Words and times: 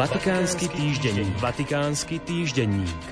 Vatikánsky 0.00 0.72
týždenník. 0.72 1.34
Vatikánsky 1.44 2.16
týždenník. 2.24 3.04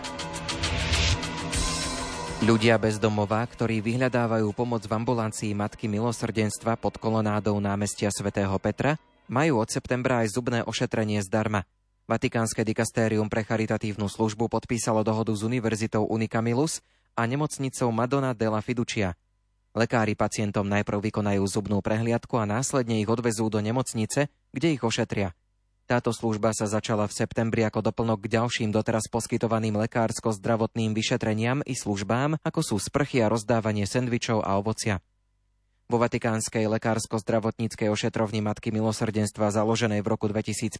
Ľudia 2.40 2.80
bez 2.80 2.96
domova, 2.96 3.44
ktorí 3.44 3.84
vyhľadávajú 3.84 4.48
pomoc 4.56 4.88
v 4.88 4.96
ambulancii 4.96 5.52
Matky 5.52 5.84
milosrdenstva 5.84 6.80
pod 6.80 6.96
kolonádou 6.96 7.60
námestia 7.60 8.08
svätého 8.08 8.56
Petra, 8.56 8.96
majú 9.28 9.60
od 9.60 9.68
septembra 9.68 10.24
aj 10.24 10.32
zubné 10.32 10.64
ošetrenie 10.64 11.20
zdarma. 11.20 11.68
Vatikánske 12.08 12.64
dikastérium 12.64 13.28
pre 13.28 13.44
charitatívnu 13.44 14.08
službu 14.08 14.48
podpísalo 14.48 15.04
dohodu 15.04 15.36
s 15.36 15.44
univerzitou 15.44 16.08
Unicamilus 16.08 16.80
a 17.12 17.28
nemocnicou 17.28 17.92
Madonna 17.92 18.32
della 18.32 18.64
Fiducia– 18.64 19.12
Lekári 19.76 20.16
pacientom 20.16 20.64
najprv 20.64 21.12
vykonajú 21.12 21.44
zubnú 21.44 21.84
prehliadku 21.84 22.40
a 22.40 22.48
následne 22.48 22.98
ich 22.98 23.06
odvezú 23.06 23.52
do 23.52 23.60
nemocnice, 23.60 24.32
kde 24.50 24.68
ich 24.72 24.80
ošetria. 24.80 25.36
Táto 25.88 26.12
služba 26.12 26.52
sa 26.52 26.68
začala 26.68 27.08
v 27.08 27.16
septembri 27.16 27.64
ako 27.64 27.80
doplnok 27.80 28.28
k 28.28 28.36
ďalším 28.36 28.68
doteraz 28.68 29.08
poskytovaným 29.08 29.72
lekársko-zdravotným 29.88 30.92
vyšetreniam 30.92 31.64
i 31.64 31.72
službám, 31.72 32.36
ako 32.44 32.60
sú 32.60 32.76
sprchy 32.76 33.24
a 33.24 33.32
rozdávanie 33.32 33.88
sendvičov 33.88 34.44
a 34.44 34.60
ovocia. 34.60 35.00
Vo 35.88 35.96
Vatikánskej 35.96 36.68
lekársko-zdravotníckej 36.68 37.88
ošetrovni 37.88 38.44
Matky 38.44 38.68
milosrdenstva 38.68 39.48
založenej 39.48 40.04
v 40.04 40.08
roku 40.12 40.28
2015 40.28 40.76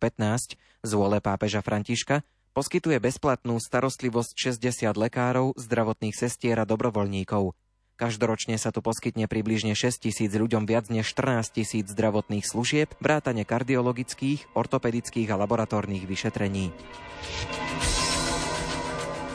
z 0.60 0.90
vôle 0.92 1.24
pápeža 1.24 1.64
Františka 1.64 2.20
poskytuje 2.52 3.00
bezplatnú 3.00 3.56
starostlivosť 3.56 4.60
60 4.60 4.92
lekárov, 4.92 5.56
zdravotných 5.56 6.12
sestier 6.12 6.60
a 6.60 6.68
dobrovoľníkov– 6.68 7.56
Každoročne 7.98 8.54
sa 8.62 8.70
tu 8.70 8.78
poskytne 8.78 9.26
približne 9.26 9.74
6 9.74 10.06
tisíc 10.06 10.30
ľuďom 10.30 10.70
viac 10.70 10.86
než 10.86 11.10
14 11.18 11.50
tisíc 11.50 11.90
zdravotných 11.90 12.46
služieb, 12.46 12.94
vrátane 13.02 13.42
kardiologických, 13.42 14.54
ortopedických 14.54 15.26
a 15.34 15.36
laboratórnych 15.42 16.06
vyšetrení. 16.06 16.70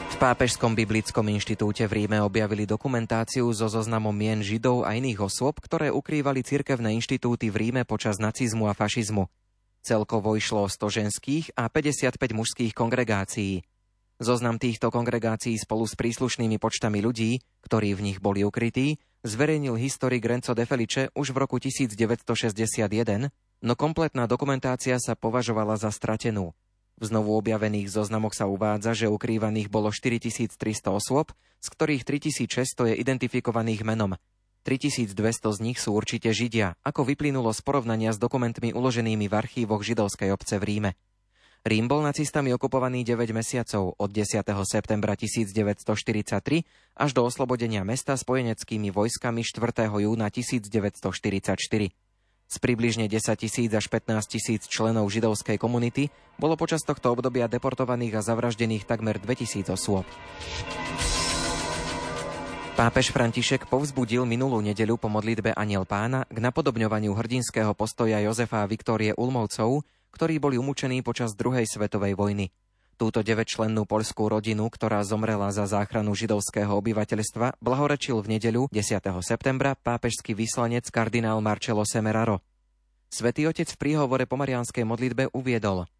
V 0.08 0.16
Pápežskom 0.16 0.72
biblickom 0.72 1.28
inštitúte 1.28 1.84
v 1.84 2.08
Ríme 2.08 2.24
objavili 2.24 2.64
dokumentáciu 2.64 3.52
so 3.52 3.68
zoznamom 3.68 4.16
mien 4.16 4.40
židov 4.40 4.88
a 4.88 4.96
iných 4.96 5.20
osôb, 5.20 5.60
ktoré 5.60 5.92
ukrývali 5.92 6.40
cirkevné 6.40 6.96
inštitúty 6.96 7.52
v 7.52 7.68
Ríme 7.68 7.84
počas 7.84 8.16
nacizmu 8.16 8.64
a 8.64 8.72
fašizmu. 8.72 9.28
Celkovo 9.84 10.40
išlo 10.40 10.64
100 10.64 11.04
ženských 11.04 11.44
a 11.52 11.68
55 11.68 12.16
mužských 12.32 12.72
kongregácií. 12.72 13.60
Zoznam 14.22 14.62
týchto 14.62 14.94
kongregácií 14.94 15.58
spolu 15.58 15.90
s 15.90 15.98
príslušnými 15.98 16.62
počtami 16.62 17.02
ľudí, 17.02 17.42
ktorí 17.66 17.98
v 17.98 18.04
nich 18.10 18.18
boli 18.22 18.46
ukrytí, 18.46 19.02
zverejnil 19.26 19.74
historik 19.74 20.22
Renzo 20.22 20.54
de 20.54 20.62
Felice 20.70 21.10
už 21.18 21.34
v 21.34 21.42
roku 21.42 21.58
1961, 21.58 23.34
no 23.58 23.72
kompletná 23.74 24.30
dokumentácia 24.30 25.02
sa 25.02 25.18
považovala 25.18 25.74
za 25.74 25.90
stratenú. 25.90 26.54
V 26.94 27.10
znovu 27.10 27.34
objavených 27.34 27.90
zoznamoch 27.90 28.38
sa 28.38 28.46
uvádza, 28.46 28.94
že 28.94 29.10
ukrývaných 29.10 29.66
bolo 29.66 29.90
4300 29.90 30.54
osôb, 30.94 31.34
z 31.58 31.66
ktorých 31.74 32.06
3600 32.06 32.94
je 32.94 32.94
identifikovaných 32.94 33.82
menom. 33.82 34.14
3200 34.62 35.10
z 35.50 35.58
nich 35.58 35.82
sú 35.82 35.90
určite 35.90 36.30
Židia, 36.30 36.78
ako 36.86 37.02
vyplynulo 37.02 37.50
z 37.50 37.60
porovnania 37.66 38.14
s 38.14 38.22
dokumentmi 38.22 38.70
uloženými 38.70 39.26
v 39.26 39.34
archívoch 39.34 39.82
židovskej 39.82 40.30
obce 40.30 40.62
v 40.62 40.64
Ríme. 40.70 40.90
Rím 41.64 41.88
bol 41.88 42.04
nacistami 42.04 42.52
okupovaný 42.52 43.08
9 43.08 43.32
mesiacov 43.32 43.96
od 43.96 44.10
10. 44.12 44.44
septembra 44.68 45.16
1943 45.16 46.60
až 46.92 47.10
do 47.16 47.24
oslobodenia 47.24 47.80
mesta 47.88 48.20
spojeneckými 48.20 48.92
vojskami 48.92 49.40
4. 49.40 49.88
júna 49.88 50.28
1944. 50.28 51.08
Z 52.44 52.56
približne 52.60 53.08
10 53.08 53.16
tisíc 53.40 53.72
až 53.72 53.88
15 53.88 54.28
tisíc 54.28 54.68
členov 54.68 55.08
židovskej 55.08 55.56
komunity 55.56 56.12
bolo 56.36 56.52
počas 56.60 56.84
tohto 56.84 57.16
obdobia 57.16 57.48
deportovaných 57.48 58.20
a 58.20 58.24
zavraždených 58.28 58.84
takmer 58.84 59.16
2000 59.16 59.72
osôb. 59.72 60.04
Pápež 62.76 63.08
František 63.08 63.72
povzbudil 63.72 64.28
minulú 64.28 64.60
nedeľu 64.60 65.00
po 65.00 65.08
modlitbe 65.08 65.56
Aniel 65.56 65.88
pána 65.88 66.28
k 66.28 66.44
napodobňovaniu 66.44 67.16
hrdinského 67.16 67.72
postoja 67.72 68.20
Jozefa 68.20 68.60
a 68.60 68.68
Viktórie 68.68 69.16
Ulmovcov, 69.16 69.80
ktorí 70.14 70.38
boli 70.38 70.54
umúčení 70.54 71.02
počas 71.02 71.34
druhej 71.34 71.66
svetovej 71.66 72.14
vojny. 72.14 72.54
Túto 72.94 73.26
devečlennú 73.26 73.82
poľskú 73.90 74.30
rodinu, 74.30 74.70
ktorá 74.70 75.02
zomrela 75.02 75.50
za 75.50 75.66
záchranu 75.66 76.14
židovského 76.14 76.70
obyvateľstva, 76.78 77.58
blahorečil 77.58 78.22
v 78.22 78.38
nedeľu 78.38 78.70
10. 78.70 79.02
septembra 79.26 79.74
pápežský 79.74 80.38
vyslanec 80.38 80.86
kardinál 80.94 81.42
Marcello 81.42 81.82
Semeraro. 81.82 82.38
Svetý 83.10 83.50
otec 83.50 83.66
v 83.66 83.80
príhovore 83.82 84.30
po 84.30 84.38
marianskej 84.38 84.86
modlitbe 84.86 85.34
uviedol 85.34 85.90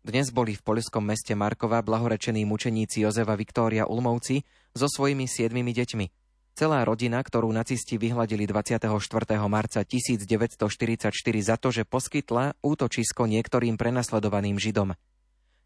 Dnes 0.00 0.32
boli 0.32 0.56
v 0.56 0.64
poľskom 0.64 1.04
meste 1.04 1.36
Markova 1.36 1.84
blahorečení 1.84 2.48
mučeníci 2.48 3.04
Jozefa 3.04 3.36
Viktória 3.36 3.84
Ulmovci 3.84 4.40
so 4.72 4.88
svojimi 4.88 5.28
siedmimi 5.28 5.76
deťmi– 5.76 6.06
Celá 6.52 6.84
rodina, 6.84 7.16
ktorú 7.24 7.48
nacisti 7.48 7.96
vyhladili 7.96 8.44
24. 8.44 8.84
marca 9.48 9.80
1944 9.80 11.08
za 11.40 11.56
to, 11.56 11.68
že 11.72 11.88
poskytla 11.88 12.60
útočisko 12.60 13.24
niektorým 13.24 13.80
prenasledovaným 13.80 14.60
Židom. 14.60 14.92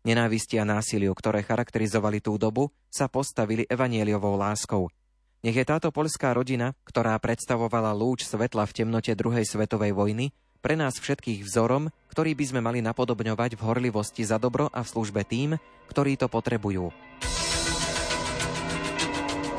Nenávisti 0.06 0.62
a 0.62 0.64
násiliu, 0.64 1.10
ktoré 1.10 1.42
charakterizovali 1.42 2.22
tú 2.22 2.38
dobu, 2.38 2.70
sa 2.86 3.10
postavili 3.10 3.66
evanieliovou 3.66 4.38
láskou. 4.38 4.86
Nech 5.42 5.58
je 5.58 5.66
táto 5.66 5.91
poľská 5.91 6.30
rodina, 6.30 6.78
ktorá 6.86 7.18
predstavovala 7.18 7.91
lúč 7.91 8.22
svetla 8.22 8.62
v 8.70 8.74
temnote 8.78 9.10
druhej 9.18 9.42
svetovej 9.42 9.91
vojny, 9.91 10.30
pre 10.62 10.78
nás 10.78 11.03
všetkých 11.03 11.42
vzorom, 11.42 11.91
ktorý 12.14 12.38
by 12.38 12.44
sme 12.47 12.60
mali 12.62 12.78
napodobňovať 12.78 13.58
v 13.58 13.64
horlivosti 13.66 14.22
za 14.22 14.38
dobro 14.38 14.70
a 14.70 14.86
v 14.86 14.91
službe 14.94 15.26
tým, 15.26 15.58
ktorí 15.91 16.14
to 16.14 16.30
potrebujú. 16.30 16.94